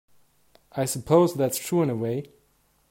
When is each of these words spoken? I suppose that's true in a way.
I 0.71 0.85
suppose 0.85 1.35
that's 1.35 1.59
true 1.59 1.83
in 1.83 1.91
a 1.91 1.95
way. 1.95 2.31